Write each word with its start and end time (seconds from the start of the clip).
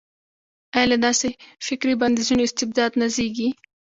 ایا 0.75 0.85
له 0.91 0.97
داسې 1.05 1.27
فکري 1.67 1.93
بندیزونو 2.01 2.45
استبداد 2.47 2.91
نه 3.01 3.07
زېږي. 3.15 3.49